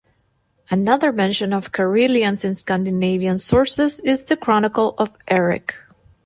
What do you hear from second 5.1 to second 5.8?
Erik.